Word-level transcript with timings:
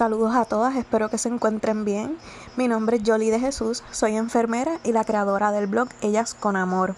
Saludos 0.00 0.34
a 0.34 0.46
todas, 0.46 0.76
espero 0.76 1.10
que 1.10 1.18
se 1.18 1.28
encuentren 1.28 1.84
bien. 1.84 2.16
Mi 2.56 2.68
nombre 2.68 2.96
es 2.96 3.02
Jolie 3.04 3.30
de 3.30 3.38
Jesús, 3.38 3.84
soy 3.90 4.16
enfermera 4.16 4.78
y 4.82 4.92
la 4.92 5.04
creadora 5.04 5.52
del 5.52 5.66
blog 5.66 5.90
Ellas 6.00 6.32
con 6.32 6.56
Amor. 6.56 6.94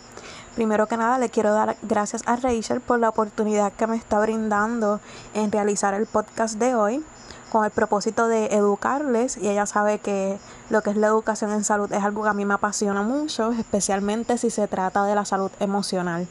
Primero 0.54 0.86
que 0.86 0.96
nada 0.96 1.18
le 1.18 1.28
quiero 1.28 1.52
dar 1.52 1.76
gracias 1.82 2.22
a 2.26 2.36
Rachel 2.36 2.80
por 2.80 3.00
la 3.00 3.08
oportunidad 3.08 3.72
que 3.72 3.88
me 3.88 3.96
está 3.96 4.20
brindando 4.20 5.00
en 5.34 5.50
realizar 5.50 5.94
el 5.94 6.06
podcast 6.06 6.60
de 6.60 6.76
hoy 6.76 7.04
con 7.50 7.64
el 7.64 7.72
propósito 7.72 8.28
de 8.28 8.46
educarles 8.54 9.36
y 9.36 9.48
ella 9.48 9.66
sabe 9.66 9.98
que 9.98 10.38
lo 10.70 10.82
que 10.82 10.90
es 10.90 10.96
la 10.96 11.08
educación 11.08 11.50
en 11.50 11.64
salud 11.64 11.92
es 11.92 12.04
algo 12.04 12.22
que 12.22 12.28
a 12.28 12.34
mí 12.34 12.44
me 12.44 12.54
apasiona 12.54 13.02
mucho, 13.02 13.50
especialmente 13.50 14.38
si 14.38 14.48
se 14.48 14.68
trata 14.68 15.04
de 15.06 15.14
la 15.16 15.24
salud 15.24 15.50
emocional. 15.58 16.28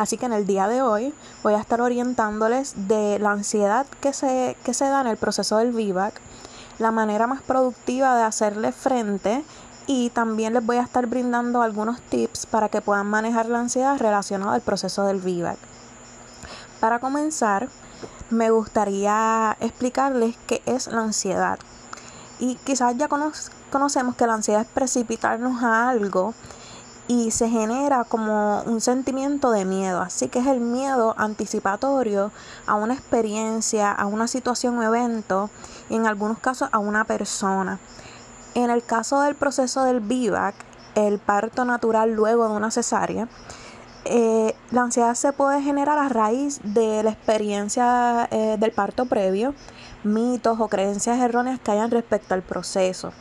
Así 0.00 0.16
que 0.16 0.24
en 0.24 0.32
el 0.32 0.46
día 0.46 0.66
de 0.66 0.80
hoy 0.80 1.12
voy 1.42 1.52
a 1.52 1.60
estar 1.60 1.82
orientándoles 1.82 2.72
de 2.88 3.18
la 3.18 3.32
ansiedad 3.32 3.84
que 4.00 4.14
se, 4.14 4.56
que 4.64 4.72
se 4.72 4.86
da 4.86 5.02
en 5.02 5.08
el 5.08 5.18
proceso 5.18 5.58
del 5.58 5.72
VIVAC, 5.72 6.14
la 6.78 6.90
manera 6.90 7.26
más 7.26 7.42
productiva 7.42 8.16
de 8.16 8.22
hacerle 8.22 8.72
frente 8.72 9.44
y 9.86 10.08
también 10.08 10.54
les 10.54 10.64
voy 10.64 10.78
a 10.78 10.84
estar 10.84 11.06
brindando 11.06 11.60
algunos 11.60 12.00
tips 12.00 12.46
para 12.46 12.70
que 12.70 12.80
puedan 12.80 13.08
manejar 13.08 13.50
la 13.50 13.60
ansiedad 13.60 13.98
relacionada 13.98 14.54
al 14.54 14.62
proceso 14.62 15.04
del 15.04 15.20
VIVAC. 15.20 15.58
Para 16.80 16.98
comenzar, 16.98 17.68
me 18.30 18.48
gustaría 18.48 19.54
explicarles 19.60 20.34
qué 20.46 20.62
es 20.64 20.86
la 20.86 21.02
ansiedad. 21.02 21.58
Y 22.38 22.54
quizás 22.64 22.96
ya 22.96 23.08
conocemos 23.70 24.16
que 24.16 24.26
la 24.26 24.32
ansiedad 24.32 24.62
es 24.62 24.68
precipitarnos 24.68 25.62
a 25.62 25.90
algo 25.90 26.32
y 27.10 27.32
se 27.32 27.48
genera 27.50 28.04
como 28.04 28.62
un 28.62 28.80
sentimiento 28.80 29.50
de 29.50 29.64
miedo. 29.64 30.00
Así 30.00 30.28
que 30.28 30.38
es 30.38 30.46
el 30.46 30.60
miedo 30.60 31.16
anticipatorio 31.18 32.30
a 32.68 32.76
una 32.76 32.94
experiencia, 32.94 33.90
a 33.90 34.06
una 34.06 34.28
situación 34.28 34.78
o 34.78 34.84
evento 34.84 35.50
y 35.88 35.96
en 35.96 36.06
algunos 36.06 36.38
casos 36.38 36.68
a 36.70 36.78
una 36.78 37.02
persona. 37.02 37.80
En 38.54 38.70
el 38.70 38.84
caso 38.84 39.22
del 39.22 39.34
proceso 39.34 39.82
del 39.82 39.98
VIVAC, 39.98 40.54
el 40.94 41.18
parto 41.18 41.64
natural 41.64 42.12
luego 42.12 42.48
de 42.48 42.54
una 42.54 42.70
cesárea, 42.70 43.26
eh, 44.04 44.54
la 44.70 44.82
ansiedad 44.82 45.14
se 45.16 45.32
puede 45.32 45.60
generar 45.62 45.98
a 45.98 46.08
raíz 46.08 46.60
de 46.62 47.02
la 47.02 47.10
experiencia 47.10 48.28
eh, 48.30 48.56
del 48.56 48.70
parto 48.70 49.06
previo, 49.06 49.52
mitos 50.04 50.60
o 50.60 50.68
creencias 50.68 51.18
erróneas 51.18 51.58
que 51.58 51.72
hayan 51.72 51.90
respecto 51.90 52.34
al 52.34 52.42
proceso. 52.42 53.12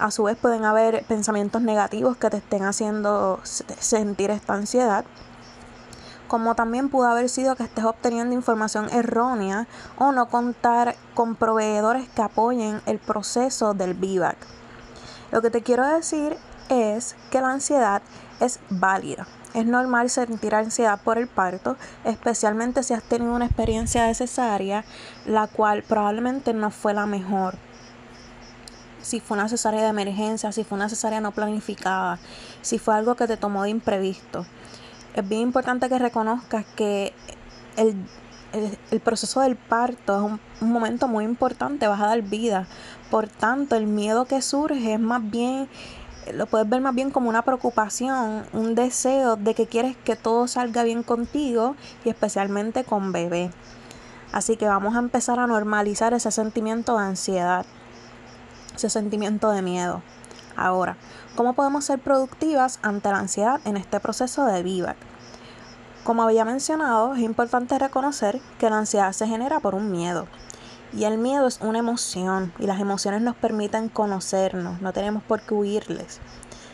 A 0.00 0.10
su 0.10 0.22
vez 0.22 0.38
pueden 0.38 0.64
haber 0.64 1.04
pensamientos 1.04 1.60
negativos 1.60 2.16
que 2.16 2.30
te 2.30 2.38
estén 2.38 2.64
haciendo 2.64 3.38
sentir 3.44 4.30
esta 4.30 4.54
ansiedad. 4.54 5.04
Como 6.26 6.54
también 6.54 6.88
pudo 6.88 7.06
haber 7.06 7.28
sido 7.28 7.54
que 7.54 7.64
estés 7.64 7.84
obteniendo 7.84 8.34
información 8.34 8.88
errónea 8.88 9.66
o 9.98 10.12
no 10.12 10.30
contar 10.30 10.96
con 11.12 11.34
proveedores 11.34 12.08
que 12.08 12.22
apoyen 12.22 12.80
el 12.86 12.98
proceso 12.98 13.74
del 13.74 13.92
VIVAC. 13.92 14.38
Lo 15.32 15.42
que 15.42 15.50
te 15.50 15.62
quiero 15.62 15.86
decir 15.86 16.34
es 16.70 17.14
que 17.30 17.42
la 17.42 17.50
ansiedad 17.50 18.00
es 18.40 18.58
válida. 18.70 19.26
Es 19.52 19.66
normal 19.66 20.08
sentir 20.08 20.54
ansiedad 20.54 20.98
por 21.02 21.18
el 21.18 21.28
parto, 21.28 21.76
especialmente 22.04 22.84
si 22.84 22.94
has 22.94 23.02
tenido 23.02 23.34
una 23.34 23.44
experiencia 23.44 24.06
necesaria, 24.06 24.82
la 25.26 25.46
cual 25.46 25.82
probablemente 25.82 26.54
no 26.54 26.70
fue 26.70 26.94
la 26.94 27.04
mejor 27.04 27.58
si 29.02 29.20
fue 29.20 29.36
una 29.36 29.48
cesárea 29.48 29.82
de 29.82 29.88
emergencia, 29.88 30.52
si 30.52 30.64
fue 30.64 30.76
una 30.76 30.88
cesárea 30.88 31.20
no 31.20 31.32
planificada, 31.32 32.18
si 32.62 32.78
fue 32.78 32.94
algo 32.94 33.14
que 33.14 33.26
te 33.26 33.36
tomó 33.36 33.62
de 33.62 33.70
imprevisto. 33.70 34.46
Es 35.14 35.28
bien 35.28 35.42
importante 35.42 35.88
que 35.88 35.98
reconozcas 35.98 36.64
que 36.76 37.12
el, 37.76 37.96
proceso 39.00 39.40
del 39.40 39.56
parto 39.56 40.16
es 40.16 40.22
un, 40.22 40.40
un, 40.60 40.72
momento 40.72 41.08
muy 41.08 41.24
importante, 41.24 41.88
vas 41.88 42.00
a 42.00 42.06
dar 42.06 42.22
vida. 42.22 42.66
Por 43.10 43.28
tanto, 43.28 43.76
el 43.76 43.86
miedo 43.86 44.26
que 44.26 44.42
surge 44.42 44.94
es 44.94 45.00
más 45.00 45.28
bien, 45.28 45.68
lo 46.32 46.46
puedes 46.46 46.68
ver 46.68 46.80
más 46.80 46.94
bien 46.94 47.10
como 47.10 47.28
una 47.28 47.42
preocupación, 47.42 48.44
un 48.52 48.74
deseo 48.74 49.36
de 49.36 49.54
que 49.54 49.66
quieres 49.66 49.96
que 49.96 50.16
todo 50.16 50.46
salga 50.46 50.84
bien 50.84 51.02
contigo 51.02 51.74
y 52.04 52.10
especialmente 52.10 52.84
con 52.84 53.12
bebé. 53.12 53.50
Así 54.32 54.56
que 54.56 54.66
vamos 54.66 54.94
a 54.94 55.00
empezar 55.00 55.40
a 55.40 55.48
normalizar 55.48 56.14
ese 56.14 56.30
sentimiento 56.30 56.96
de 56.96 57.04
ansiedad 57.04 57.66
ese 58.80 58.88
sentimiento 58.88 59.50
de 59.50 59.60
miedo. 59.60 60.02
Ahora, 60.56 60.96
¿cómo 61.36 61.52
podemos 61.52 61.84
ser 61.84 61.98
productivas 61.98 62.78
ante 62.82 63.10
la 63.10 63.18
ansiedad 63.18 63.60
en 63.66 63.76
este 63.76 64.00
proceso 64.00 64.46
de 64.46 64.62
VIVAC? 64.62 64.96
Como 66.02 66.22
había 66.22 66.46
mencionado, 66.46 67.14
es 67.14 67.20
importante 67.20 67.78
reconocer 67.78 68.40
que 68.58 68.70
la 68.70 68.78
ansiedad 68.78 69.12
se 69.12 69.26
genera 69.26 69.60
por 69.60 69.74
un 69.74 69.90
miedo. 69.90 70.26
Y 70.94 71.04
el 71.04 71.18
miedo 71.18 71.46
es 71.46 71.60
una 71.60 71.78
emoción 71.78 72.54
y 72.58 72.66
las 72.66 72.80
emociones 72.80 73.20
nos 73.20 73.36
permiten 73.36 73.90
conocernos, 73.90 74.80
no 74.80 74.94
tenemos 74.94 75.22
por 75.22 75.42
qué 75.42 75.52
huirles. 75.52 76.18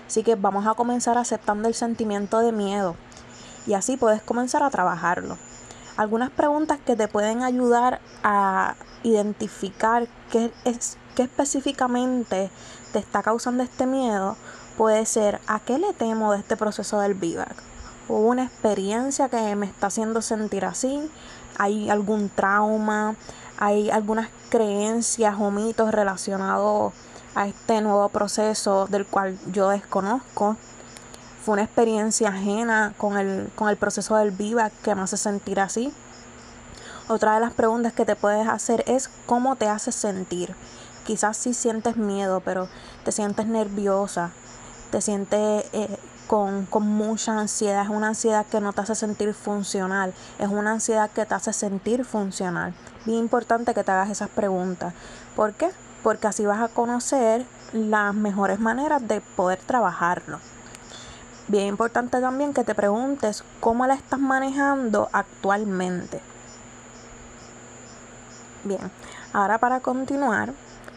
Así 0.07 0.23
que 0.23 0.37
vamos 0.37 0.65
a 0.69 0.75
comenzar 0.75 1.19
aceptando 1.19 1.67
el 1.67 1.75
sentimiento 1.75 2.39
de 2.39 2.53
miedo 2.53 2.95
y 3.67 3.75
así 3.75 3.97
puedes 3.97 4.23
comenzar 4.23 4.63
a 4.63 4.71
trabajarlo. 4.71 5.39
Algunas 5.97 6.31
preguntas 6.31 6.79
que 6.87 6.95
te 6.95 7.09
pueden 7.09 7.43
ayudar 7.43 8.01
a 8.23 8.77
identificar 9.03 10.07
qué 10.31 10.53
es 10.65 10.99
qué 11.17 11.25
específicamente 11.25 12.51
te 12.93 12.99
está 13.01 13.23
causando 13.23 13.65
este 13.65 13.87
miedo, 13.87 14.37
puede 14.77 15.07
ser 15.07 15.41
a 15.49 15.59
qué 15.59 15.79
le 15.79 15.93
temo 15.95 16.33
de 16.33 16.39
este 16.39 16.57
proceso 16.57 17.01
del 17.01 17.15
VIVAC. 17.15 17.57
Hubo 18.09 18.29
una 18.29 18.45
experiencia 18.45 19.29
que 19.29 19.57
me 19.57 19.67
está 19.67 19.89
haciendo 19.89 20.23
sentir 20.23 20.65
así, 20.65 21.11
hay 21.59 21.91
algún 21.91 22.29
trauma, 22.29 23.17
hay 23.59 23.91
algunas 23.91 24.29
creencias 24.51 25.35
o 25.41 25.51
mitos 25.51 25.91
relacionados 25.91 26.93
a 27.35 27.49
este 27.49 27.81
nuevo 27.81 28.09
proceso 28.11 28.87
del 28.87 29.07
cual 29.07 29.39
yo 29.51 29.71
desconozco. 29.71 30.57
Fue 31.43 31.55
una 31.55 31.63
experiencia 31.63 32.29
ajena 32.29 32.93
con 32.99 33.17
el, 33.17 33.51
con 33.55 33.71
el 33.71 33.77
proceso 33.77 34.17
del 34.17 34.33
VIVAC 34.33 34.73
que 34.83 34.95
me 34.95 35.03
hace 35.03 35.17
sentir 35.17 35.61
así. 35.61 35.93
Otra 37.09 37.35
de 37.35 37.41
las 37.41 37.55
preguntas 37.55 37.93
que 37.93 38.05
te 38.05 38.17
puedes 38.17 38.49
hacer 38.49 38.85
es 38.87 39.09
cómo 39.27 39.57
te 39.57 39.69
hace 39.69 39.93
sentir 39.93 40.55
quizás 41.07 41.37
sí 41.37 41.55
sientes 41.55 41.97
miedo, 41.97 42.41
pero 42.41 42.69
te 43.05 43.13
sientes 43.13 43.47
nerviosa, 43.47 44.33
te 44.91 45.01
sientes 45.01 45.65
eh, 45.73 45.99
con, 46.27 46.67
con, 46.67 46.87
mucha 46.87 47.39
ansiedad. 47.39 47.85
Es 47.85 47.89
una 47.89 48.09
ansiedad 48.09 48.45
que 48.47 48.61
no 48.61 48.73
te 48.73 48.81
hace 48.81 48.95
sentir 48.95 49.33
funcional, 49.33 50.13
es 50.39 50.49
una 50.49 50.73
ansiedad 50.73 51.11
que 51.11 51.25
te 51.25 51.35
hace 51.35 51.53
sentir 51.53 52.05
funcional. 52.05 52.75
Bien 53.05 53.19
importante 53.19 53.73
que 53.73 53.85
te 53.85 53.93
hagas 53.93 54.11
esas 54.11 54.29
preguntas. 54.29 54.93
¿Por 55.35 55.55
qué? 55.55 55.71
Porque 56.03 56.27
así 56.27 56.45
vas 56.45 56.61
a 56.61 56.69
conocer 56.69 57.47
las 57.73 58.15
mejores 58.15 58.59
maneras 58.59 59.07
de 59.07 59.21
poder 59.21 59.59
trabajarlo. 59.59 60.41
Bien 61.49 61.69
importante 61.69 62.21
también 62.21 62.53
que 62.53 62.65
te 62.65 62.75
preguntes 62.75 63.45
cómo 63.61 63.87
la 63.87 63.95
estás 63.95 64.19
manejando 64.19 65.09
actualmente. 65.13 66.21
Bien, 68.65 68.91
ahora 69.33 69.59
para 69.59 69.79
continuar, 69.79 70.53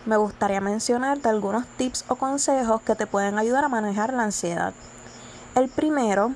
me 0.06 0.18
gustaría 0.18 0.62
mencionarte 0.62 1.30
algunos 1.30 1.66
tips 1.78 2.06
o 2.08 2.16
consejos 2.16 2.82
que 2.82 2.96
te 2.96 3.08
pueden 3.08 3.38
ayudar 3.38 3.66
a 3.66 3.70
manejar 3.70 4.14
la 4.14 4.24
ansiedad. 4.24 4.74
El 5.56 5.70
primero 5.70 6.34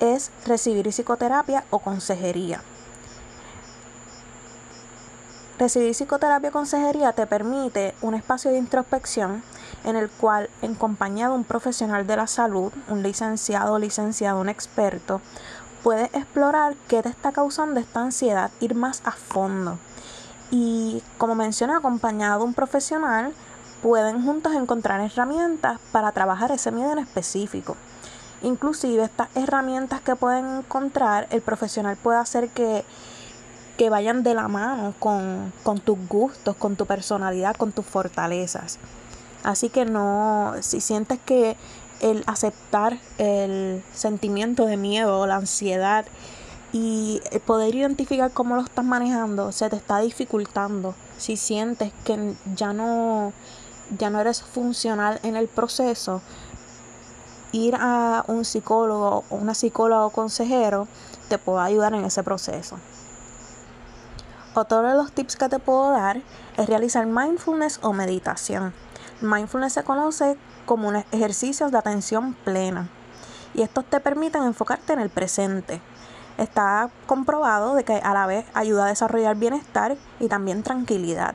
es 0.00 0.30
recibir 0.46 0.86
psicoterapia 0.92 1.64
o 1.70 1.78
consejería. 1.78 2.62
Recibir 5.58 5.94
psicoterapia 5.94 6.50
o 6.50 6.52
consejería 6.52 7.12
te 7.12 7.26
permite 7.26 7.94
un 8.02 8.14
espacio 8.14 8.50
de 8.50 8.58
introspección 8.58 9.42
en 9.84 9.96
el 9.96 10.10
cual, 10.10 10.50
en 10.62 10.74
compañía 10.74 11.28
de 11.28 11.34
un 11.34 11.44
profesional 11.44 12.06
de 12.06 12.16
la 12.16 12.26
salud, 12.26 12.72
un 12.88 13.02
licenciado 13.02 13.74
o 13.74 13.78
licenciado, 13.78 14.40
un 14.40 14.48
experto, 14.48 15.20
puedes 15.82 16.12
explorar 16.14 16.76
qué 16.88 17.02
te 17.02 17.08
está 17.08 17.32
causando 17.32 17.80
esta 17.80 18.00
ansiedad, 18.00 18.50
ir 18.60 18.74
más 18.74 19.02
a 19.04 19.12
fondo 19.12 19.78
y 20.50 21.02
como 21.18 21.34
mencioné, 21.34 21.74
acompañado 21.74 22.40
de 22.40 22.44
un 22.46 22.54
profesional, 22.54 23.32
pueden 23.82 24.22
juntos 24.24 24.54
encontrar 24.54 25.00
herramientas 25.00 25.78
para 25.92 26.12
trabajar 26.12 26.50
ese 26.52 26.70
miedo 26.70 26.92
en 26.92 26.98
específico. 26.98 27.76
Inclusive 28.42 29.04
estas 29.04 29.28
herramientas 29.34 30.00
que 30.00 30.16
pueden 30.16 30.58
encontrar, 30.58 31.26
el 31.30 31.42
profesional 31.42 31.96
puede 31.96 32.18
hacer 32.18 32.48
que, 32.50 32.84
que 33.76 33.90
vayan 33.90 34.22
de 34.22 34.34
la 34.34 34.48
mano 34.48 34.94
con, 34.98 35.52
con 35.62 35.80
tus 35.80 35.98
gustos, 36.08 36.56
con 36.56 36.76
tu 36.76 36.86
personalidad, 36.86 37.56
con 37.56 37.72
tus 37.72 37.84
fortalezas. 37.84 38.78
Así 39.42 39.68
que 39.68 39.84
no, 39.84 40.54
si 40.60 40.80
sientes 40.80 41.18
que 41.24 41.56
el 42.00 42.22
aceptar 42.26 42.98
el 43.18 43.82
sentimiento 43.92 44.66
de 44.66 44.76
miedo 44.76 45.20
o 45.20 45.26
la 45.26 45.36
ansiedad 45.36 46.06
y 46.72 47.20
poder 47.46 47.74
identificar 47.74 48.30
cómo 48.32 48.56
lo 48.56 48.62
estás 48.62 48.84
manejando 48.84 49.52
se 49.52 49.70
te 49.70 49.76
está 49.76 50.00
dificultando. 50.00 50.94
Si 51.16 51.36
sientes 51.36 51.92
que 52.04 52.34
ya 52.54 52.72
no, 52.72 53.32
ya 53.98 54.10
no 54.10 54.20
eres 54.20 54.42
funcional 54.42 55.18
en 55.22 55.36
el 55.36 55.48
proceso, 55.48 56.20
ir 57.52 57.76
a 57.78 58.24
un 58.28 58.44
psicólogo 58.44 59.24
o 59.30 59.36
una 59.36 59.54
psicóloga 59.54 60.04
o 60.04 60.10
consejero 60.10 60.86
te 61.28 61.38
puede 61.38 61.62
ayudar 61.62 61.94
en 61.94 62.04
ese 62.04 62.22
proceso. 62.22 62.78
Otro 64.54 64.82
de 64.82 64.94
los 64.94 65.12
tips 65.12 65.36
que 65.36 65.48
te 65.48 65.58
puedo 65.58 65.90
dar 65.90 66.20
es 66.56 66.66
realizar 66.66 67.06
mindfulness 67.06 67.78
o 67.82 67.92
meditación. 67.92 68.74
Mindfulness 69.20 69.74
se 69.74 69.84
conoce 69.84 70.36
como 70.66 70.88
un 70.88 70.96
ejercicio 70.96 71.70
de 71.70 71.78
atención 71.78 72.34
plena 72.34 72.90
y 73.54 73.62
estos 73.62 73.84
te 73.84 74.00
permiten 74.00 74.42
enfocarte 74.42 74.92
en 74.92 75.00
el 75.00 75.10
presente. 75.10 75.80
Está 76.38 76.90
comprobado 77.06 77.74
de 77.74 77.84
que 77.84 77.96
a 77.96 78.14
la 78.14 78.26
vez 78.26 78.46
ayuda 78.54 78.86
a 78.86 78.88
desarrollar 78.88 79.36
bienestar 79.36 79.96
y 80.20 80.28
también 80.28 80.62
tranquilidad. 80.62 81.34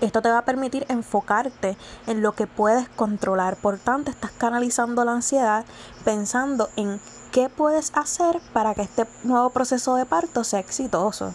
Esto 0.00 0.22
te 0.22 0.30
va 0.30 0.38
a 0.38 0.44
permitir 0.44 0.86
enfocarte 0.88 1.76
en 2.06 2.22
lo 2.22 2.32
que 2.32 2.46
puedes 2.46 2.88
controlar. 2.88 3.56
Por 3.56 3.78
tanto, 3.78 4.10
estás 4.10 4.30
canalizando 4.30 5.04
la 5.04 5.12
ansiedad 5.12 5.64
pensando 6.04 6.70
en 6.76 7.00
qué 7.32 7.48
puedes 7.48 7.92
hacer 7.94 8.40
para 8.52 8.74
que 8.74 8.82
este 8.82 9.06
nuevo 9.24 9.50
proceso 9.50 9.96
de 9.96 10.06
parto 10.06 10.44
sea 10.44 10.60
exitoso. 10.60 11.34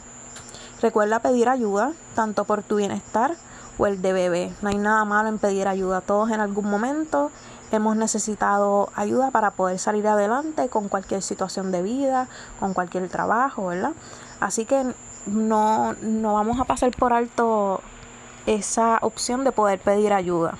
Recuerda 0.81 1.19
pedir 1.19 1.49
ayuda, 1.49 1.91
tanto 2.15 2.45
por 2.45 2.63
tu 2.63 2.77
bienestar 2.77 3.35
o 3.77 3.85
el 3.85 4.01
de 4.01 4.13
bebé. 4.13 4.53
No 4.61 4.69
hay 4.69 4.77
nada 4.77 5.05
malo 5.05 5.29
en 5.29 5.39
pedir 5.39 5.67
ayuda. 5.67 6.01
Todos 6.01 6.31
en 6.31 6.39
algún 6.39 6.69
momento 6.69 7.31
hemos 7.77 7.95
necesitado 7.95 8.89
ayuda 8.95 9.31
para 9.31 9.51
poder 9.51 9.79
salir 9.79 10.07
adelante 10.07 10.69
con 10.69 10.89
cualquier 10.89 11.21
situación 11.21 11.71
de 11.71 11.81
vida, 11.81 12.27
con 12.59 12.73
cualquier 12.73 13.09
trabajo, 13.09 13.67
¿verdad? 13.67 13.93
Así 14.39 14.65
que 14.65 14.93
no, 15.25 15.93
no 16.01 16.33
vamos 16.33 16.59
a 16.59 16.65
pasar 16.65 16.91
por 16.91 17.13
alto 17.13 17.81
esa 18.45 18.99
opción 19.01 19.43
de 19.43 19.51
poder 19.51 19.79
pedir 19.79 20.13
ayuda. 20.13 20.57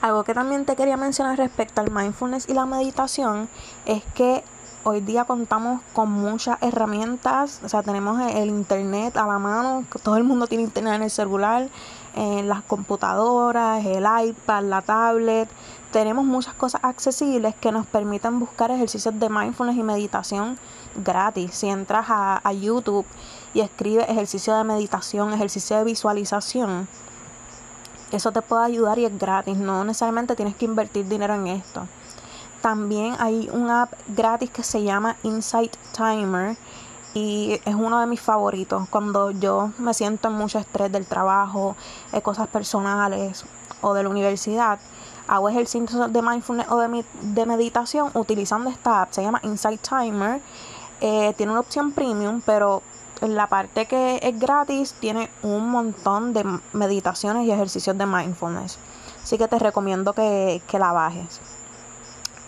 Algo 0.00 0.24
que 0.24 0.32
también 0.32 0.64
te 0.64 0.76
quería 0.76 0.96
mencionar 0.96 1.36
respecto 1.36 1.80
al 1.80 1.90
mindfulness 1.90 2.48
y 2.48 2.54
la 2.54 2.64
meditación 2.64 3.48
es 3.84 4.02
que 4.14 4.42
hoy 4.82 5.00
día 5.00 5.24
contamos 5.24 5.82
con 5.92 6.10
muchas 6.10 6.56
herramientas, 6.62 7.60
o 7.62 7.68
sea, 7.68 7.82
tenemos 7.82 8.20
el 8.20 8.48
internet 8.48 9.16
a 9.18 9.26
la 9.26 9.38
mano, 9.38 9.84
todo 10.02 10.16
el 10.16 10.24
mundo 10.24 10.46
tiene 10.46 10.64
internet 10.64 10.94
en 10.94 11.02
el 11.02 11.10
celular, 11.10 11.68
en 12.14 12.48
las 12.48 12.62
computadoras, 12.62 13.84
el 13.84 14.04
iPad, 14.04 14.64
la 14.64 14.82
tablet. 14.82 15.48
Tenemos 15.92 16.24
muchas 16.24 16.54
cosas 16.54 16.80
accesibles 16.84 17.54
que 17.54 17.72
nos 17.72 17.86
permiten 17.86 18.38
buscar 18.38 18.70
ejercicios 18.70 19.18
de 19.18 19.28
mindfulness 19.28 19.76
y 19.76 19.82
meditación 19.82 20.58
gratis. 20.96 21.54
Si 21.54 21.68
entras 21.68 22.06
a, 22.08 22.40
a 22.42 22.52
YouTube 22.52 23.06
y 23.54 23.60
escribes 23.60 24.08
ejercicio 24.08 24.56
de 24.56 24.64
meditación, 24.64 25.32
ejercicio 25.32 25.76
de 25.78 25.84
visualización, 25.84 26.88
eso 28.12 28.32
te 28.32 28.42
puede 28.42 28.64
ayudar 28.64 28.98
y 28.98 29.04
es 29.04 29.18
gratis. 29.18 29.56
No 29.56 29.84
necesariamente 29.84 30.36
tienes 30.36 30.56
que 30.56 30.64
invertir 30.64 31.06
dinero 31.06 31.34
en 31.34 31.46
esto. 31.46 31.86
También 32.60 33.16
hay 33.18 33.48
un 33.52 33.70
app 33.70 33.94
gratis 34.08 34.50
que 34.50 34.62
se 34.62 34.82
llama 34.82 35.16
Insight 35.22 35.74
Timer 35.96 36.56
y 37.14 37.60
es 37.64 37.74
uno 37.74 38.00
de 38.00 38.06
mis 38.06 38.20
favoritos 38.20 38.88
cuando 38.88 39.30
yo 39.32 39.72
me 39.78 39.94
siento 39.94 40.28
en 40.28 40.34
mucho 40.34 40.58
estrés 40.58 40.92
del 40.92 41.06
trabajo, 41.06 41.76
de 42.12 42.22
cosas 42.22 42.48
personales 42.48 43.44
o 43.80 43.94
de 43.94 44.02
la 44.02 44.08
universidad. 44.08 44.78
Hago 45.26 45.48
ejercicios 45.48 46.12
de 46.12 46.22
mindfulness 46.22 46.68
o 46.70 46.78
de, 46.78 47.04
de 47.22 47.46
meditación 47.46 48.10
utilizando 48.14 48.70
esta 48.70 49.02
app. 49.02 49.12
Se 49.12 49.22
llama 49.22 49.40
Insight 49.44 49.80
Timer. 49.80 50.40
Eh, 51.00 51.34
tiene 51.36 51.52
una 51.52 51.60
opción 51.60 51.92
premium, 51.92 52.42
pero 52.44 52.82
en 53.20 53.34
la 53.34 53.46
parte 53.48 53.86
que 53.86 54.20
es 54.22 54.38
gratis 54.38 54.94
tiene 54.98 55.30
un 55.42 55.70
montón 55.70 56.32
de 56.32 56.44
meditaciones 56.72 57.46
y 57.46 57.52
ejercicios 57.52 57.96
de 57.96 58.06
mindfulness. 58.06 58.78
Así 59.22 59.38
que 59.38 59.48
te 59.48 59.58
recomiendo 59.58 60.12
que, 60.12 60.62
que 60.66 60.78
la 60.78 60.92
bajes. 60.92 61.40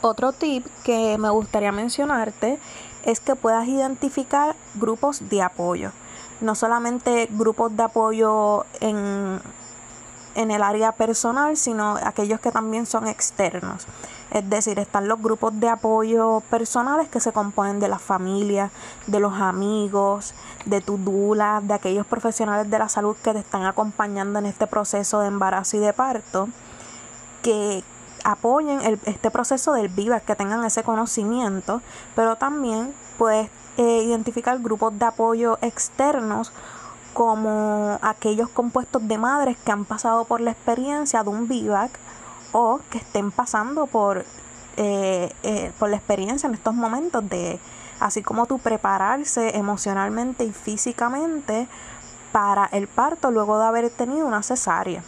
Otro 0.01 0.33
tip 0.33 0.67
que 0.83 1.17
me 1.19 1.31
gustaría 1.31 1.71
mencionarte 1.71 2.59
es 3.05 3.21
que 3.21 3.37
puedas 3.37 3.67
identificar 3.67 4.57
grupos 4.75 5.29
de 5.29 5.43
apoyo. 5.43 5.93
No 6.41 6.55
solamente 6.55 7.29
grupos 7.31 7.77
de 7.77 7.83
apoyo 7.83 8.67
en, 8.81 9.41
en 10.35 10.51
el 10.51 10.63
área 10.63 10.93
personal, 10.93 11.57
sino 11.57 11.97
aquellos 12.03 12.41
que 12.41 12.51
también 12.51 12.87
son 12.87 13.07
externos. 13.07 13.87
Es 14.31 14.49
decir, 14.49 14.79
están 14.79 15.09
los 15.09 15.21
grupos 15.21 15.59
de 15.61 15.69
apoyo 15.69 16.43
personales 16.49 17.09
que 17.09 17.21
se 17.21 17.33
componen 17.33 17.81
de 17.81 17.89
la 17.89 17.99
familia, 17.99 18.71
de 19.07 19.21
los 19.21 19.35
amigos, 19.35 20.35
de 20.65 20.81
tu 20.81 20.97
dula, 20.97 21.61
de 21.63 21.75
aquellos 21.75 22.07
profesionales 22.07 22.71
de 22.71 22.79
la 22.79 22.89
salud 22.89 23.15
que 23.23 23.33
te 23.35 23.41
están 23.41 23.65
acompañando 23.67 24.39
en 24.39 24.47
este 24.47 24.67
proceso 24.67 25.21
de 25.21 25.29
embarazo 25.29 25.77
y 25.77 25.81
de 25.81 25.93
parto, 25.93 26.49
que, 27.43 27.85
apoyen 28.25 28.81
este 29.05 29.31
proceso 29.31 29.73
del 29.73 29.89
VIVA, 29.89 30.21
que 30.21 30.37
tengan 30.37 30.65
ese 30.65 30.83
conocimiento, 30.83 31.83
pero 32.15 32.37
también 32.37 32.95
puedes 33.19 33.51
eh, 33.77 34.03
identificar 34.05 34.59
grupos 34.59 34.99
de 34.99 35.07
apoyo 35.07 35.59
externos 35.63 36.53
como 37.15 37.99
aquellos 38.03 38.49
compuestos 38.49 39.07
de 39.07 39.19
madres 39.19 39.57
que 39.65 39.73
han 39.73 39.85
pasado 39.85 40.25
por 40.25 40.41
la 40.41 40.53
experiencia 40.53 41.23
de 41.23 41.31
un 41.31 41.49
VIVAC 41.49 41.91
o 42.53 42.81
que 42.91 42.99
estén 42.99 43.31
pasando 43.31 43.87
por, 43.87 44.25
eh, 44.77 45.33
eh, 45.43 45.73
por 45.79 45.91
la 45.91 45.97
experiencia 45.97 46.47
en 46.47 46.55
estos 46.55 46.75
momentos 46.75 47.29
de, 47.29 47.61
así 48.01 48.23
como 48.23 48.47
tú 48.47 48.59
prepararse 48.59 49.57
emocionalmente 49.57 50.45
y 50.45 50.53
físicamente 50.53 51.69
para 52.33 52.67
el 52.73 52.89
parto 52.89 53.31
luego 53.31 53.59
de 53.59 53.67
haber 53.67 53.91
tenido 53.91 54.27
una 54.27 54.43
cesárea. 54.43 55.05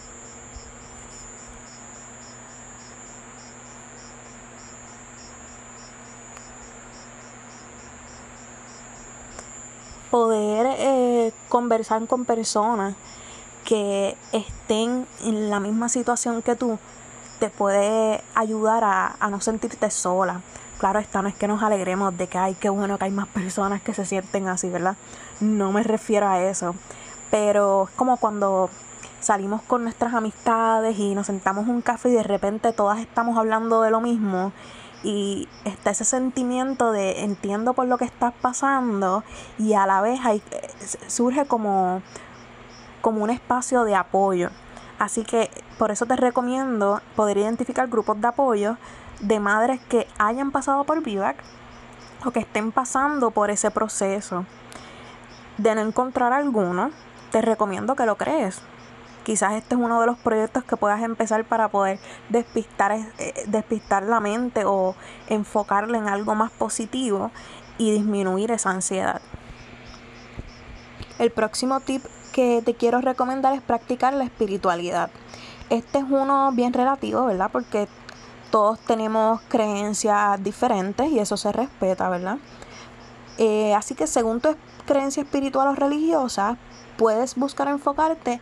Poder 10.15 10.77
eh, 10.79 11.33
conversar 11.49 12.07
con 12.07 12.25
personas 12.25 12.95
que 13.65 14.17
estén 14.31 15.09
en 15.25 15.51
la 15.51 15.59
misma 15.59 15.89
situación 15.89 16.41
que 16.41 16.55
tú 16.55 16.79
te 17.41 17.51
puede 17.51 18.23
ayudar 18.37 18.85
a, 18.85 19.29
no 19.29 19.41
sentirte 19.41 19.91
sola. 19.91 20.41
Claro 20.79 21.01
está, 21.01 21.21
no 21.21 21.29
es 21.29 21.35
que 21.35 21.49
nos 21.49 21.65
alegremos 21.65 22.17
de 22.17 22.29
que 22.29 22.39
hay 22.39 22.55
qué 22.55 22.69
bueno 22.69 22.97
que 22.97 23.07
hay 23.07 23.11
más 23.11 23.27
personas 23.27 23.83
que 23.83 23.93
se 23.93 24.05
sienten 24.05 24.47
así, 24.47 24.71
¿verdad? 24.71 24.95
No 25.41 25.73
me 25.73 25.83
refiero 25.83 26.29
a 26.29 26.41
eso. 26.41 26.77
Pero 27.33 27.89
es 27.91 27.97
como 27.97 28.17
cuando 28.19 28.71
salimos 29.19 29.63
con 29.63 29.83
nuestras 29.83 30.15
amistades 30.15 30.97
y 30.97 31.17
nos 31.17 31.27
sentamos 31.27 31.67
un 31.67 31.83
café 31.83 32.11
y 32.11 32.13
de 32.13 32.23
repente 32.23 32.73
todas 32.73 33.01
estamos 33.01 33.37
hablando 33.37 33.83
de 33.83 33.91
lo 33.91 34.01
mismo 34.01 34.53
y 35.05 35.49
está 35.65 35.91
ese 35.91 36.05
sentimiento 36.05 36.91
de 36.91 37.21
entiendo 37.23 37.75
por 37.75 37.87
lo 37.87 37.99
que 37.99 38.07
estás 38.07 38.33
pasando 38.41 39.23
y 39.59 39.75
a 39.75 39.87
la 39.87 40.01
vez 40.01 40.19
hay, 40.25 40.43
surge 41.07 41.45
como, 41.45 42.03
como 43.03 43.23
un 43.23 43.31
espacio 43.31 43.85
de 43.85 43.95
apoyo. 43.95 44.51
Así 44.99 45.23
que 45.25 45.51
por 45.79 45.91
eso 45.91 46.07
te 46.07 46.17
recomiendo 46.17 47.03
poder 47.15 47.37
identificar 47.37 47.89
grupos 47.89 48.21
de 48.21 48.29
apoyo 48.29 48.79
de 49.21 49.41
madres 49.41 49.81
que 49.89 50.09
hayan 50.19 50.51
pasado 50.51 50.85
por 50.85 51.03
VIVAC 51.03 51.37
o 52.25 52.31
que 52.31 52.41
estén 52.41 52.73
pasando 52.73 53.31
por 53.31 53.51
ese 53.51 53.71
proceso. 53.71 54.47
De 55.59 55.75
no 55.75 55.83
encontrar 55.83 56.33
alguno, 56.33 56.91
te 57.31 57.43
recomiendo 57.43 57.95
que 57.95 58.07
lo 58.07 58.17
crees 58.17 58.63
quizás 59.25 59.55
este 59.55 59.75
es 59.75 59.81
uno 59.81 60.01
de 60.01 60.07
los 60.07 60.19
proyectos 60.19 60.63
que 60.65 60.77
puedas 60.77 61.03
empezar 61.03 61.45
para 61.45 61.69
poder 61.69 61.99
despistar, 62.29 62.93
eh, 62.93 63.45
despistar 63.47 64.05
la 64.05 64.21
mente 64.21 64.65
o 64.65 64.95
enfocarle 65.29 65.99
en 65.99 66.09
algo 66.09 66.35
más 66.35 66.53
positivo 66.53 67.31
y 67.79 67.91
disminuir 67.91 68.53
esa 68.53 68.71
ansiedad. 68.71 69.21
El 71.19 71.31
próximo 71.31 71.81
tip 71.81 72.05
que 72.33 72.63
te 72.65 72.75
quiero 72.75 73.01
recomendar 73.01 73.55
es 73.55 73.63
practicar 73.63 74.15
la 74.15 74.25
espiritualidad. 74.25 75.11
Este 75.71 75.99
es 75.99 76.05
uno 76.09 76.53
bien 76.53 76.73
relativo, 76.73 77.25
¿verdad? 77.27 77.51
Porque 77.53 77.89
todos 78.51 78.79
tenemos 78.81 79.41
creencias 79.49 80.43
diferentes 80.43 81.11
y 81.11 81.19
eso 81.19 81.37
se 81.37 81.53
respeta, 81.53 82.09
¿verdad? 82.09 82.39
Eh, 83.39 83.75
así 83.75 83.95
que 83.95 84.07
según 84.07 84.41
tu 84.41 84.55
creencia 84.87 85.23
espiritual 85.23 85.69
o 85.69 85.75
religiosa, 85.75 86.57
puedes 86.97 87.35
buscar 87.35 87.69
enfocarte 87.69 88.41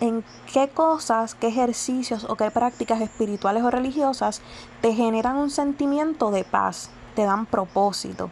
en 0.00 0.24
qué 0.52 0.68
cosas, 0.68 1.34
qué 1.34 1.48
ejercicios 1.48 2.24
o 2.28 2.36
qué 2.36 2.50
prácticas 2.50 3.00
espirituales 3.00 3.62
o 3.62 3.70
religiosas 3.70 4.42
te 4.80 4.94
generan 4.94 5.36
un 5.36 5.50
sentimiento 5.50 6.30
de 6.30 6.44
paz, 6.44 6.90
te 7.14 7.24
dan 7.24 7.46
propósito. 7.46 8.30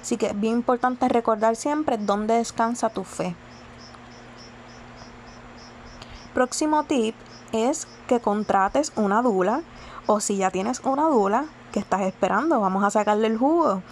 Así 0.00 0.16
que 0.16 0.26
es 0.26 0.40
bien 0.40 0.54
importante 0.54 1.08
recordar 1.08 1.56
siempre 1.56 1.96
dónde 1.96 2.34
descansa 2.34 2.90
tu 2.90 3.04
fe. 3.04 3.34
Próximo 6.34 6.84
tip 6.84 7.14
es 7.52 7.86
que 8.08 8.20
contrates 8.20 8.92
una 8.96 9.22
dula 9.22 9.62
o 10.06 10.20
si 10.20 10.36
ya 10.36 10.50
tienes 10.50 10.80
una 10.80 11.04
dula, 11.04 11.46
que 11.72 11.80
estás 11.80 12.02
esperando? 12.02 12.60
Vamos 12.60 12.84
a 12.84 12.90
sacarle 12.90 13.26
el 13.26 13.36
jugo. 13.36 13.82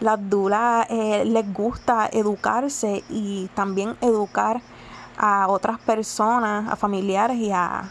Las 0.00 0.30
dulas 0.30 0.86
eh, 0.88 1.24
les 1.26 1.52
gusta 1.52 2.08
educarse 2.10 3.04
y 3.08 3.48
también 3.54 3.96
educar 4.00 4.62
a 5.18 5.48
otras 5.48 5.78
personas, 5.78 6.70
a 6.70 6.76
familiares 6.76 7.36
y 7.36 7.50
a, 7.50 7.90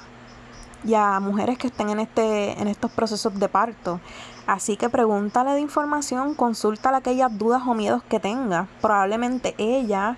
y 0.83 0.93
a 0.93 1.19
mujeres 1.19 1.57
que 1.57 1.67
estén 1.67 1.89
en, 1.89 1.99
este, 1.99 2.59
en 2.59 2.67
estos 2.67 2.91
procesos 2.91 3.37
de 3.39 3.49
parto. 3.49 3.99
Así 4.47 4.77
que 4.77 4.89
pregúntale 4.89 5.51
de 5.51 5.59
información, 5.59 6.35
consúltale 6.35 6.97
aquellas 6.97 7.35
dudas 7.35 7.63
o 7.65 7.73
miedos 7.73 8.03
que 8.03 8.19
tenga. 8.19 8.67
Probablemente 8.81 9.55
ella 9.57 10.17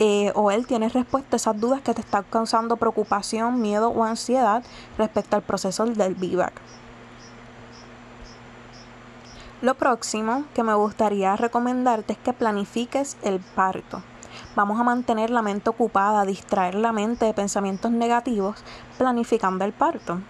eh, 0.00 0.32
o 0.34 0.50
él 0.50 0.66
tiene 0.66 0.88
respuesta 0.88 1.36
a 1.36 1.38
esas 1.38 1.60
dudas 1.60 1.82
que 1.82 1.94
te 1.94 2.00
están 2.00 2.24
causando 2.30 2.78
preocupación, 2.78 3.60
miedo 3.60 3.90
o 3.90 4.02
ansiedad 4.02 4.64
respecto 4.96 5.36
al 5.36 5.42
proceso 5.42 5.84
del 5.84 6.14
VIVAC. 6.14 6.54
Lo 9.60 9.74
próximo 9.74 10.46
que 10.54 10.62
me 10.62 10.72
gustaría 10.72 11.36
recomendarte 11.36 12.14
es 12.14 12.18
que 12.18 12.32
planifiques 12.32 13.18
el 13.22 13.40
parto. 13.40 14.02
Vamos 14.56 14.80
a 14.80 14.84
mantener 14.84 15.30
la 15.30 15.42
mente 15.42 15.70
ocupada, 15.70 16.24
distraer 16.24 16.74
la 16.74 16.92
mente 16.92 17.24
de 17.24 17.34
pensamientos 17.34 17.90
negativos, 17.90 18.62
planificando 18.98 19.64
el 19.64 19.72
parto. 19.72 20.20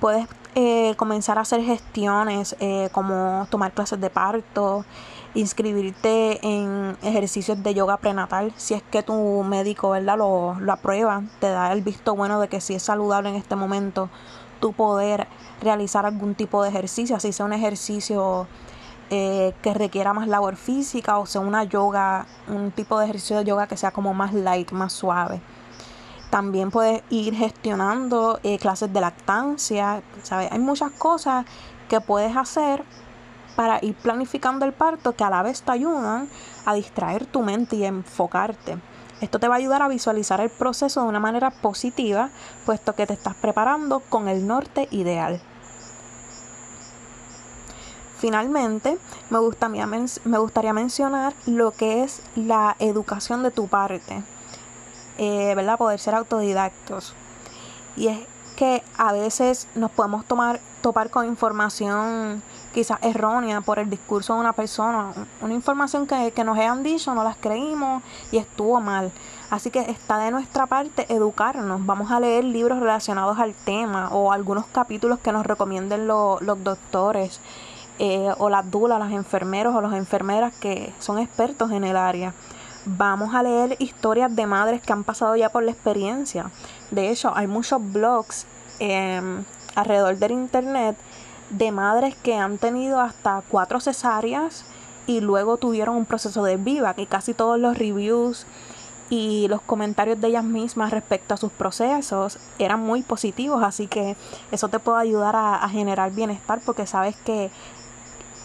Puedes 0.00 0.26
eh, 0.54 0.94
comenzar 0.96 1.38
a 1.38 1.42
hacer 1.42 1.62
gestiones 1.62 2.56
eh, 2.58 2.88
como 2.92 3.46
tomar 3.50 3.72
clases 3.72 4.00
de 4.00 4.10
parto, 4.10 4.84
inscribirte 5.34 6.44
en 6.44 6.96
ejercicios 7.02 7.62
de 7.62 7.74
yoga 7.74 7.98
prenatal 7.98 8.52
si 8.56 8.74
es 8.74 8.82
que 8.82 9.02
tu 9.02 9.44
médico 9.44 9.90
¿verdad? 9.90 10.18
Lo, 10.18 10.56
lo 10.58 10.72
aprueba, 10.72 11.22
te 11.38 11.48
da 11.50 11.72
el 11.72 11.82
visto 11.82 12.16
bueno 12.16 12.40
de 12.40 12.48
que 12.48 12.60
si 12.60 12.74
es 12.74 12.82
saludable 12.82 13.28
en 13.28 13.36
este 13.36 13.54
momento 13.54 14.08
tu 14.58 14.72
poder 14.72 15.28
realizar 15.60 16.06
algún 16.06 16.34
tipo 16.34 16.62
de 16.62 16.68
ejercicio, 16.68 17.16
así 17.16 17.32
sea 17.32 17.46
un 17.46 17.52
ejercicio 17.52 18.46
eh, 19.10 19.52
que 19.62 19.74
requiera 19.74 20.12
más 20.12 20.28
labor 20.28 20.54
física 20.56 21.18
o 21.18 21.26
sea 21.26 21.40
una 21.40 21.64
yoga, 21.64 22.26
un 22.46 22.70
tipo 22.70 22.98
de 22.98 23.06
ejercicio 23.06 23.38
de 23.38 23.44
yoga 23.44 23.66
que 23.66 23.76
sea 23.76 23.90
como 23.90 24.14
más 24.14 24.32
light, 24.32 24.70
más 24.70 24.92
suave. 24.92 25.40
También 26.30 26.70
puedes 26.70 27.02
ir 27.10 27.34
gestionando 27.34 28.38
eh, 28.44 28.58
clases 28.58 28.92
de 28.92 29.00
lactancia, 29.00 30.02
¿sabes? 30.22 30.50
Hay 30.52 30.60
muchas 30.60 30.92
cosas 30.92 31.44
que 31.88 32.00
puedes 32.00 32.36
hacer 32.36 32.84
para 33.56 33.80
ir 33.82 33.96
planificando 33.96 34.64
el 34.64 34.72
parto 34.72 35.16
que 35.16 35.24
a 35.24 35.30
la 35.30 35.42
vez 35.42 35.62
te 35.62 35.72
ayudan 35.72 36.28
a 36.64 36.74
distraer 36.74 37.26
tu 37.26 37.42
mente 37.42 37.76
y 37.76 37.84
enfocarte. 37.84 38.78
Esto 39.20 39.38
te 39.40 39.48
va 39.48 39.56
a 39.56 39.58
ayudar 39.58 39.82
a 39.82 39.88
visualizar 39.88 40.40
el 40.40 40.50
proceso 40.50 41.02
de 41.02 41.08
una 41.08 41.20
manera 41.20 41.50
positiva, 41.50 42.30
puesto 42.64 42.94
que 42.94 43.06
te 43.06 43.12
estás 43.12 43.34
preparando 43.34 44.00
con 44.08 44.28
el 44.28 44.46
norte 44.46 44.88
ideal. 44.92 45.42
Finalmente, 48.20 48.98
me 49.30 49.38
gustaría, 49.38 49.86
me 49.86 50.38
gustaría 50.38 50.74
mencionar 50.74 51.32
lo 51.46 51.70
que 51.70 52.02
es 52.02 52.20
la 52.36 52.76
educación 52.78 53.42
de 53.42 53.50
tu 53.50 53.66
parte, 53.66 54.22
eh, 55.16 55.54
¿verdad? 55.54 55.78
Poder 55.78 55.98
ser 55.98 56.14
autodidactos. 56.14 57.14
Y 57.96 58.08
es 58.08 58.18
que 58.56 58.82
a 58.98 59.14
veces 59.14 59.68
nos 59.74 59.90
podemos 59.90 60.26
tomar, 60.26 60.60
topar 60.82 61.08
con 61.08 61.24
información 61.24 62.42
quizás 62.74 62.98
errónea 63.00 63.62
por 63.62 63.78
el 63.78 63.88
discurso 63.88 64.34
de 64.34 64.40
una 64.40 64.52
persona, 64.52 65.14
una 65.40 65.54
información 65.54 66.06
que, 66.06 66.30
que 66.32 66.44
nos 66.44 66.58
hayan 66.58 66.82
dicho, 66.82 67.14
no 67.14 67.24
las 67.24 67.38
creímos 67.38 68.02
y 68.30 68.36
estuvo 68.36 68.82
mal. 68.82 69.12
Así 69.48 69.70
que 69.70 69.80
está 69.80 70.18
de 70.18 70.30
nuestra 70.30 70.66
parte 70.66 71.10
educarnos. 71.10 71.86
Vamos 71.86 72.10
a 72.10 72.20
leer 72.20 72.44
libros 72.44 72.80
relacionados 72.80 73.38
al 73.38 73.54
tema 73.54 74.10
o 74.10 74.30
algunos 74.30 74.66
capítulos 74.66 75.20
que 75.20 75.32
nos 75.32 75.46
recomienden 75.46 76.06
los 76.06 76.62
doctores 76.62 77.40
eh, 78.02 78.32
o 78.38 78.48
las 78.48 78.70
dulas, 78.70 78.98
las 78.98 79.12
enfermeros 79.12 79.74
o 79.74 79.82
las 79.82 79.92
enfermeras 79.92 80.54
que 80.54 80.90
son 81.00 81.18
expertos 81.18 81.70
en 81.70 81.84
el 81.84 81.98
área. 81.98 82.32
Vamos 82.86 83.34
a 83.34 83.42
leer 83.42 83.76
historias 83.78 84.34
de 84.34 84.46
madres 84.46 84.80
que 84.80 84.94
han 84.94 85.04
pasado 85.04 85.36
ya 85.36 85.50
por 85.50 85.62
la 85.62 85.72
experiencia. 85.72 86.50
De 86.90 87.10
hecho, 87.10 87.30
hay 87.36 87.46
muchos 87.46 87.78
blogs 87.92 88.46
em, 88.78 89.44
alrededor 89.74 90.16
del 90.16 90.32
internet 90.32 90.96
de 91.50 91.72
madres 91.72 92.16
que 92.16 92.38
han 92.38 92.56
tenido 92.56 93.00
hasta 93.00 93.42
cuatro 93.50 93.80
cesáreas 93.80 94.64
y 95.06 95.20
luego 95.20 95.58
tuvieron 95.58 95.94
un 95.94 96.06
proceso 96.06 96.42
de 96.42 96.56
viva, 96.56 96.94
que 96.94 97.06
casi 97.06 97.34
todos 97.34 97.60
los 97.60 97.76
reviews 97.76 98.46
y 99.10 99.48
los 99.48 99.60
comentarios 99.60 100.20
de 100.20 100.28
ellas 100.28 100.44
mismas 100.44 100.92
respecto 100.92 101.34
a 101.34 101.36
sus 101.36 101.50
procesos 101.50 102.38
eran 102.58 102.80
muy 102.80 103.02
positivos, 103.02 103.62
así 103.62 103.88
que 103.88 104.16
eso 104.52 104.68
te 104.68 104.78
puede 104.78 105.00
ayudar 105.00 105.34
a, 105.36 105.68
generar 105.68 106.12
bienestar 106.12 106.60
porque 106.64 106.86
sabes 106.86 107.16
que 107.16 107.50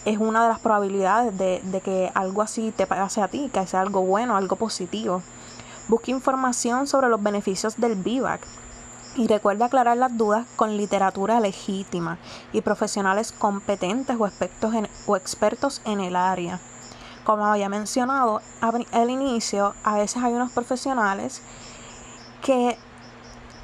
es 0.06 0.18
una 0.18 0.44
de 0.44 0.48
las 0.48 0.60
probabilidades 0.60 1.36
de, 1.36 1.60
de, 1.64 1.80
que 1.80 2.10
algo 2.14 2.40
así 2.40 2.70
te 2.70 2.86
pase 2.86 3.20
a 3.20 3.28
ti, 3.28 3.50
que 3.52 3.66
sea 3.66 3.80
algo 3.80 4.02
bueno, 4.02 4.36
algo 4.36 4.54
positivo. 4.54 5.20
Busca 5.88 6.12
información 6.12 6.86
sobre 6.86 7.08
los 7.08 7.20
beneficios 7.20 7.76
del 7.76 7.96
VIVAC 7.96 8.40
y 9.16 9.26
recuerda 9.26 9.66
aclarar 9.66 9.96
las 9.96 10.16
dudas 10.16 10.46
con 10.54 10.76
literatura 10.76 11.40
legítima 11.40 12.18
y 12.52 12.60
profesionales 12.60 13.32
competentes 13.32 14.16
o 14.18 14.30
en, 14.72 14.88
o 15.06 15.16
expertos 15.16 15.82
en 15.84 16.00
el 16.00 16.14
área. 16.14 16.60
Como 17.24 17.44
había 17.44 17.68
mencionado 17.68 18.40
al 18.60 19.10
inicio, 19.10 19.74
a 19.82 19.96
veces 19.96 20.22
hay 20.22 20.34
unos 20.34 20.52
profesionales 20.52 21.42
que 22.42 22.78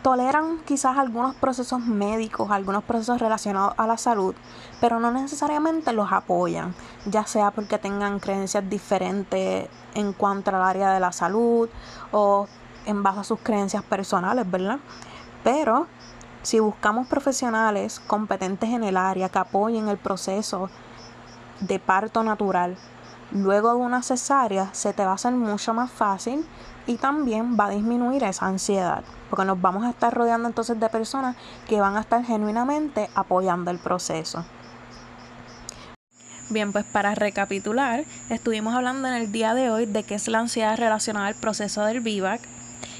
toleran 0.02 0.58
quizás 0.64 0.98
algunos 0.98 1.34
procesos 1.36 1.80
médicos, 1.80 2.50
algunos 2.50 2.82
procesos 2.82 3.20
relacionados 3.20 3.74
a 3.76 3.86
la 3.86 3.96
salud, 3.96 4.34
pero 4.80 4.98
no 4.98 5.12
necesariamente 5.12 5.92
los 5.92 6.10
apoyan, 6.10 6.74
ya 7.06 7.24
sea 7.24 7.52
porque 7.52 7.78
tengan 7.78 8.18
creencias 8.18 8.68
diferentes 8.68 9.68
en 9.94 10.12
cuanto 10.12 10.50
al 10.50 10.62
área 10.62 10.92
de 10.92 11.00
la 11.00 11.12
salud 11.12 11.68
o 12.10 12.48
en 12.84 13.02
base 13.02 13.20
a 13.20 13.24
sus 13.24 13.38
creencias 13.40 13.84
personales, 13.84 14.50
¿verdad? 14.50 14.80
Pero 15.44 15.86
si 16.42 16.58
buscamos 16.58 17.06
profesionales 17.06 18.00
competentes 18.00 18.70
en 18.70 18.82
el 18.82 18.96
área 18.96 19.28
que 19.28 19.38
apoyen 19.38 19.88
el 19.88 19.98
proceso 19.98 20.68
de 21.60 21.78
parto 21.78 22.24
natural, 22.24 22.76
luego 23.30 23.70
de 23.70 23.76
una 23.76 24.02
cesárea 24.02 24.74
se 24.74 24.92
te 24.92 25.04
va 25.04 25.12
a 25.12 25.14
hacer 25.14 25.32
mucho 25.32 25.72
más 25.72 25.92
fácil 25.92 26.44
y 26.86 26.96
también 26.96 27.56
va 27.58 27.66
a 27.66 27.70
disminuir 27.70 28.24
esa 28.24 28.46
ansiedad, 28.46 29.02
porque 29.30 29.44
nos 29.44 29.60
vamos 29.60 29.84
a 29.84 29.90
estar 29.90 30.12
rodeando 30.12 30.48
entonces 30.48 30.78
de 30.78 30.88
personas 30.88 31.36
que 31.68 31.80
van 31.80 31.96
a 31.96 32.00
estar 32.00 32.24
genuinamente 32.24 33.08
apoyando 33.14 33.70
el 33.70 33.78
proceso. 33.78 34.44
Bien, 36.50 36.72
pues 36.72 36.84
para 36.84 37.14
recapitular, 37.14 38.04
estuvimos 38.28 38.74
hablando 38.74 39.08
en 39.08 39.14
el 39.14 39.32
día 39.32 39.54
de 39.54 39.70
hoy 39.70 39.86
de 39.86 40.02
qué 40.02 40.16
es 40.16 40.28
la 40.28 40.40
ansiedad 40.40 40.76
relacionada 40.76 41.28
al 41.28 41.34
proceso 41.34 41.82
del 41.84 42.00
VIVAC 42.00 42.42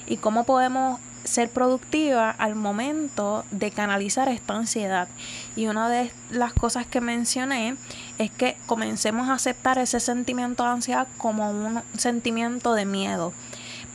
y 0.06 0.16
cómo 0.16 0.44
podemos 0.44 1.00
ser 1.24 1.50
productiva 1.50 2.30
al 2.30 2.54
momento 2.54 3.44
de 3.50 3.70
canalizar 3.70 4.28
esta 4.28 4.54
ansiedad. 4.54 5.08
Y 5.56 5.66
una 5.66 5.88
de 5.88 6.10
las 6.30 6.52
cosas 6.52 6.86
que 6.86 7.00
mencioné 7.00 7.76
es 8.18 8.30
que 8.30 8.56
comencemos 8.66 9.28
a 9.28 9.34
aceptar 9.34 9.78
ese 9.78 10.00
sentimiento 10.00 10.62
de 10.62 10.70
ansiedad 10.70 11.06
como 11.18 11.50
un 11.50 11.82
sentimiento 11.96 12.74
de 12.74 12.86
miedo. 12.86 13.32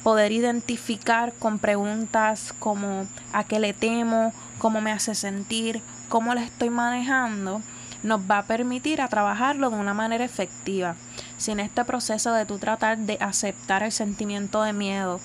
Poder 0.07 0.31
identificar 0.31 1.33
con 1.33 1.59
preguntas 1.59 2.53
como 2.59 3.09
a 3.33 3.43
qué 3.43 3.59
le 3.59 3.73
temo, 3.73 4.31
cómo 4.57 4.79
me 4.79 4.93
hace 4.93 5.15
sentir, 5.15 5.81
cómo 6.07 6.33
le 6.33 6.45
estoy 6.45 6.69
manejando, 6.69 7.61
nos 8.03 8.21
va 8.21 8.37
a 8.37 8.45
permitir 8.45 9.01
a 9.01 9.09
trabajarlo 9.09 9.69
de 9.69 9.75
una 9.75 9.93
manera 9.93 10.23
efectiva. 10.23 10.95
Sin 11.35 11.59
este 11.59 11.83
proceso 11.83 12.31
de 12.31 12.45
tú 12.45 12.57
tratar 12.57 12.99
de 12.99 13.17
aceptar 13.19 13.83
el 13.83 13.91
sentimiento 13.91 14.63
de 14.63 14.71
miedo, 14.71 15.19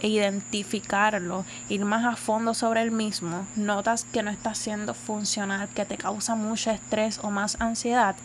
e 0.00 0.08
identificarlo, 0.08 1.44
ir 1.68 1.84
más 1.84 2.04
a 2.04 2.16
fondo 2.16 2.54
sobre 2.54 2.82
el 2.82 2.90
mismo, 2.90 3.46
notas 3.54 4.02
que 4.02 4.24
no 4.24 4.32
está 4.32 4.56
siendo 4.56 4.94
funcional, 4.94 5.68
que 5.68 5.84
te 5.84 5.96
causa 5.96 6.34
mucho 6.34 6.72
estrés 6.72 7.20
o 7.22 7.30
más 7.30 7.56
ansiedad, 7.60 8.16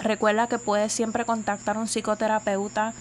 recuerda 0.00 0.48
que 0.48 0.58
puedes 0.58 0.92
siempre 0.92 1.24
contactar 1.24 1.76
a 1.76 1.78
un 1.78 1.86
psicoterapeuta, 1.86 2.94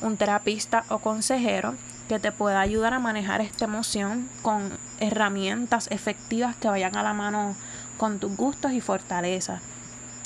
un 0.00 0.16
terapista 0.16 0.84
o 0.90 1.00
consejero 1.00 1.74
que 2.08 2.18
te 2.18 2.32
pueda 2.32 2.60
ayudar 2.60 2.94
a 2.94 2.98
manejar 2.98 3.40
esta 3.40 3.66
emoción 3.66 4.28
con 4.42 4.78
herramientas 4.98 5.88
efectivas 5.90 6.56
que 6.56 6.68
vayan 6.68 6.96
a 6.96 7.02
la 7.02 7.12
mano 7.12 7.54
con 7.98 8.18
tus 8.18 8.34
gustos 8.36 8.72
y 8.72 8.80
fortalezas. 8.80 9.60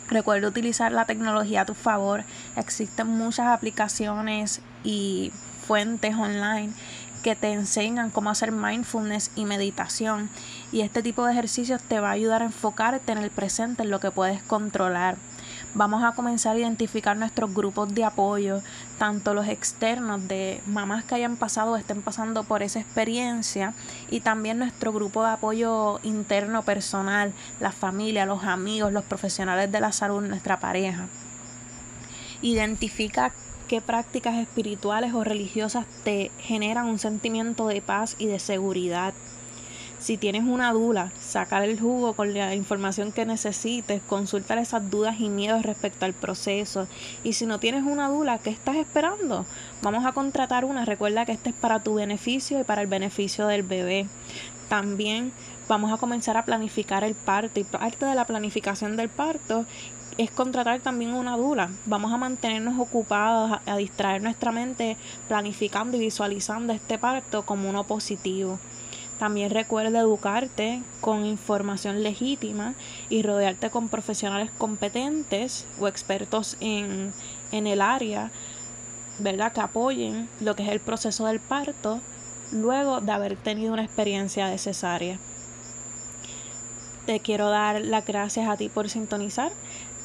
Recuerda 0.08 0.48
utilizar 0.48 0.92
la 0.92 1.06
tecnología 1.06 1.62
a 1.62 1.66
tu 1.66 1.74
favor. 1.74 2.24
Existen 2.56 3.08
muchas 3.08 3.46
aplicaciones 3.48 4.62
y 4.84 5.32
fuentes 5.66 6.14
online 6.14 6.72
que 7.22 7.36
te 7.36 7.52
enseñan 7.52 8.10
cómo 8.10 8.30
hacer 8.30 8.52
mindfulness 8.52 9.30
y 9.36 9.44
meditación. 9.44 10.28
Y 10.70 10.82
este 10.82 11.02
tipo 11.02 11.24
de 11.24 11.32
ejercicios 11.32 11.82
te 11.82 12.00
va 12.00 12.08
a 12.10 12.12
ayudar 12.12 12.42
a 12.42 12.46
enfocarte 12.46 13.12
en 13.12 13.18
el 13.18 13.30
presente, 13.30 13.84
en 13.84 13.90
lo 13.90 14.00
que 14.00 14.10
puedes 14.10 14.42
controlar. 14.42 15.16
Vamos 15.74 16.04
a 16.04 16.12
comenzar 16.12 16.54
a 16.54 16.58
identificar 16.58 17.16
nuestros 17.16 17.54
grupos 17.54 17.94
de 17.94 18.04
apoyo, 18.04 18.60
tanto 18.98 19.32
los 19.32 19.48
externos 19.48 20.28
de 20.28 20.60
mamás 20.66 21.02
que 21.02 21.14
hayan 21.14 21.36
pasado 21.36 21.72
o 21.72 21.76
estén 21.76 22.02
pasando 22.02 22.44
por 22.44 22.62
esa 22.62 22.78
experiencia, 22.78 23.72
y 24.10 24.20
también 24.20 24.58
nuestro 24.58 24.92
grupo 24.92 25.24
de 25.24 25.30
apoyo 25.30 25.98
interno 26.02 26.62
personal, 26.62 27.32
la 27.58 27.72
familia, 27.72 28.26
los 28.26 28.44
amigos, 28.44 28.92
los 28.92 29.04
profesionales 29.04 29.72
de 29.72 29.80
la 29.80 29.92
salud, 29.92 30.20
nuestra 30.20 30.60
pareja. 30.60 31.06
Identifica 32.42 33.32
qué 33.66 33.80
prácticas 33.80 34.34
espirituales 34.36 35.14
o 35.14 35.24
religiosas 35.24 35.86
te 36.04 36.30
generan 36.38 36.84
un 36.84 36.98
sentimiento 36.98 37.66
de 37.66 37.80
paz 37.80 38.16
y 38.18 38.26
de 38.26 38.38
seguridad. 38.40 39.14
Si 40.02 40.16
tienes 40.16 40.42
una 40.42 40.72
duda, 40.72 41.12
sacar 41.20 41.62
el 41.62 41.78
jugo 41.78 42.14
con 42.14 42.34
la 42.34 42.56
información 42.56 43.12
que 43.12 43.24
necesites, 43.24 44.02
consultar 44.02 44.58
esas 44.58 44.90
dudas 44.90 45.20
y 45.20 45.28
miedos 45.28 45.62
respecto 45.62 46.04
al 46.04 46.12
proceso. 46.12 46.88
Y 47.22 47.34
si 47.34 47.46
no 47.46 47.60
tienes 47.60 47.84
una 47.84 48.08
duda, 48.08 48.38
¿qué 48.38 48.50
estás 48.50 48.74
esperando? 48.74 49.46
Vamos 49.80 50.04
a 50.04 50.10
contratar 50.10 50.64
una. 50.64 50.84
Recuerda 50.84 51.24
que 51.24 51.30
este 51.30 51.50
es 51.50 51.54
para 51.54 51.84
tu 51.84 51.94
beneficio 51.94 52.58
y 52.58 52.64
para 52.64 52.82
el 52.82 52.88
beneficio 52.88 53.46
del 53.46 53.62
bebé. 53.62 54.08
También 54.68 55.30
vamos 55.68 55.92
a 55.92 55.98
comenzar 55.98 56.36
a 56.36 56.44
planificar 56.44 57.04
el 57.04 57.14
parto 57.14 57.60
y 57.60 57.64
parte 57.64 58.04
de 58.04 58.16
la 58.16 58.24
planificación 58.24 58.96
del 58.96 59.08
parto 59.08 59.66
es 60.18 60.32
contratar 60.32 60.80
también 60.80 61.14
una 61.14 61.36
dula. 61.36 61.70
Vamos 61.86 62.12
a 62.12 62.16
mantenernos 62.16 62.76
ocupados, 62.80 63.52
a, 63.52 63.72
a, 63.72 63.76
distraer 63.76 64.20
nuestra 64.20 64.50
mente 64.50 64.96
planificando 65.28 65.96
y 65.96 66.00
visualizando 66.00 66.72
este 66.72 66.98
parto 66.98 67.46
como 67.46 67.70
uno 67.70 67.84
positivo. 67.84 68.58
También 69.22 69.50
recuerda 69.50 70.00
educarte 70.00 70.82
con 71.00 71.24
información 71.24 72.02
legítima 72.02 72.74
y 73.08 73.22
rodearte 73.22 73.70
con 73.70 73.88
profesionales 73.88 74.50
competentes 74.58 75.64
o 75.78 75.86
expertos 75.86 76.56
en, 76.58 77.12
en 77.52 77.68
el 77.68 77.82
área, 77.82 78.32
¿verdad? 79.20 79.52
Que 79.52 79.60
apoyen 79.60 80.28
lo 80.40 80.56
que 80.56 80.64
es 80.64 80.70
el 80.70 80.80
proceso 80.80 81.26
del 81.26 81.38
parto 81.38 82.00
luego 82.50 83.00
de 83.00 83.12
haber 83.12 83.36
tenido 83.36 83.72
una 83.72 83.84
experiencia 83.84 84.48
de 84.48 84.58
cesárea. 84.58 85.20
Te 87.06 87.20
quiero 87.20 87.48
dar 87.48 87.80
las 87.80 88.04
gracias 88.04 88.48
a 88.48 88.56
ti 88.56 88.68
por 88.68 88.88
sintonizar. 88.88 89.52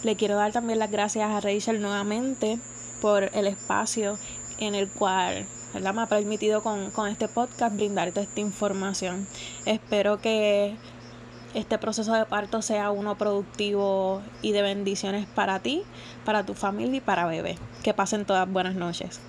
Le 0.03 0.15
quiero 0.15 0.35
dar 0.35 0.51
también 0.51 0.77
las 0.77 0.91
gracias 0.91 1.27
a 1.27 1.39
Rachel 1.39 1.81
nuevamente 1.81 2.59
por 3.01 3.31
el 3.33 3.47
espacio 3.47 4.19
en 4.59 4.75
el 4.75 4.87
cual 4.87 5.47
me 5.73 6.01
ha 6.01 6.07
permitido 6.07 6.61
con, 6.61 6.91
con 6.91 7.07
este 7.07 7.27
podcast 7.27 7.75
brindarte 7.75 8.21
esta 8.21 8.39
información. 8.39 9.27
Espero 9.65 10.19
que 10.19 10.75
este 11.53 11.77
proceso 11.77 12.13
de 12.13 12.25
parto 12.25 12.61
sea 12.61 12.91
uno 12.91 13.17
productivo 13.17 14.21
y 14.41 14.51
de 14.51 14.61
bendiciones 14.61 15.25
para 15.27 15.59
ti, 15.59 15.83
para 16.25 16.45
tu 16.45 16.53
familia 16.53 16.97
y 16.97 17.01
para 17.01 17.25
bebé. 17.25 17.57
Que 17.83 17.93
pasen 17.93 18.25
todas 18.25 18.49
buenas 18.49 18.75
noches. 18.75 19.19